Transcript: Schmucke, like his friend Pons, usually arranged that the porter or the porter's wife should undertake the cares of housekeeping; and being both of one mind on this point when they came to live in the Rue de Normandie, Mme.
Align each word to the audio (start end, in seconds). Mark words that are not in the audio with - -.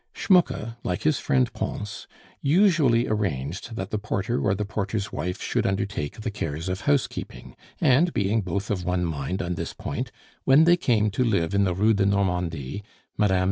Schmucke, 0.15 0.77
like 0.81 1.03
his 1.03 1.19
friend 1.19 1.53
Pons, 1.53 2.07
usually 2.41 3.07
arranged 3.07 3.75
that 3.75 3.91
the 3.91 3.99
porter 3.99 4.41
or 4.43 4.55
the 4.55 4.65
porter's 4.65 5.11
wife 5.13 5.39
should 5.39 5.67
undertake 5.67 6.21
the 6.21 6.31
cares 6.31 6.67
of 6.69 6.81
housekeeping; 6.81 7.55
and 7.79 8.11
being 8.11 8.41
both 8.41 8.71
of 8.71 8.83
one 8.83 9.05
mind 9.05 9.43
on 9.43 9.53
this 9.53 9.73
point 9.73 10.11
when 10.43 10.63
they 10.63 10.75
came 10.75 11.11
to 11.11 11.23
live 11.23 11.53
in 11.53 11.65
the 11.65 11.75
Rue 11.75 11.93
de 11.93 12.07
Normandie, 12.07 12.83
Mme. 13.15 13.33